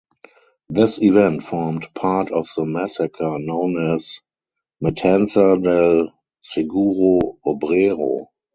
This 0.67 0.99
event 0.99 1.43
formed 1.43 1.93
part 1.93 2.31
of 2.31 2.47
the 2.57 2.65
massacre 2.65 3.37
known 3.37 3.93
as 3.93 4.19
"Matanza 4.83 5.61
del 5.61 6.11
Seguro 6.41 7.37
Obrero". 7.45 8.25